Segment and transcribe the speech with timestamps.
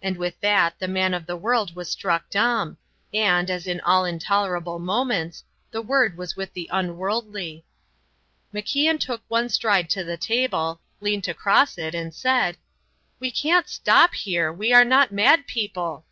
[0.00, 2.78] And with that the man of the world was struck dumb,
[3.12, 7.66] and, as in all intolerable moments, the word was with the unworldly.
[8.54, 12.56] MacIan took one stride to the table, leant across it, and said:
[13.20, 16.06] "We can't stop here, we're not mad people!"